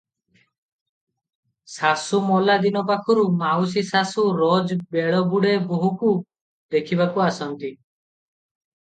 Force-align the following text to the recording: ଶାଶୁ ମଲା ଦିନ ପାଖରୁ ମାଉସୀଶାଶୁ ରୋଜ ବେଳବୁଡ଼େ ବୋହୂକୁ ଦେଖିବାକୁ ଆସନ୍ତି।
ଶାଶୁ 1.73 2.21
ମଲା 2.29 2.53
ଦିନ 2.63 2.81
ପାଖରୁ 2.87 3.25
ମାଉସୀଶାଶୁ 3.41 4.23
ରୋଜ 4.39 4.77
ବେଳବୁଡ଼େ 4.95 5.51
ବୋହୂକୁ 5.73 6.15
ଦେଖିବାକୁ 6.77 7.23
ଆସନ୍ତି। 7.27 7.71